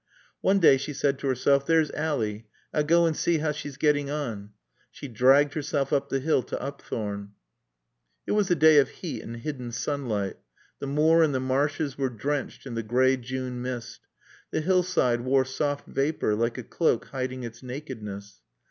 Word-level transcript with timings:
One 0.41 0.57
day 0.57 0.77
she 0.77 0.93
said 0.93 1.19
to 1.19 1.27
herself, 1.27 1.67
"There's 1.67 1.91
Ally. 1.91 2.45
I'll 2.73 2.83
go 2.83 3.05
and 3.05 3.15
see 3.15 3.37
how 3.37 3.51
she's 3.51 3.77
getting 3.77 4.09
on." 4.09 4.49
She 4.89 5.07
dragged 5.07 5.53
herself 5.53 5.93
up 5.93 6.09
the 6.09 6.19
hill 6.19 6.41
to 6.41 6.59
Upthorne. 6.59 7.33
It 8.25 8.31
was 8.31 8.49
a 8.49 8.55
day 8.55 8.79
of 8.79 8.89
heat 8.89 9.21
and 9.21 9.35
hidden 9.37 9.71
sunlight. 9.71 10.37
The 10.79 10.87
moor 10.87 11.21
and 11.21 11.35
the 11.35 11.39
marshes 11.39 11.99
were 11.99 12.09
drenched 12.09 12.65
in 12.65 12.73
the 12.73 12.81
gray 12.81 13.15
June 13.15 13.61
mist. 13.61 13.99
The 14.49 14.61
hillside 14.61 15.21
wore 15.21 15.45
soft 15.45 15.85
vapor 15.85 16.33
like 16.33 16.57
a 16.57 16.63
cloak 16.63 17.09
hiding 17.09 17.43
its 17.43 17.61
nakedness. 17.61 18.41